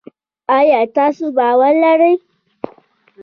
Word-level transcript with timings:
آیا 0.57 0.79
تاسو 0.95 1.25
باور 1.37 1.73
لرئ؟ 1.83 2.13